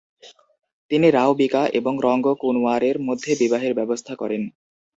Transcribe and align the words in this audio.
তিনি 0.91 1.07
রাও 1.11 1.31
বিকা 1.33 1.63
এবং 1.79 1.93
রঙ্গ 2.03 2.25
কুনওয়ারের 2.33 2.97
মধ্যে 2.99 3.31
বিবাহের 3.35 3.73
ব্যবস্থা 3.75 4.13
করেন। 4.15 4.41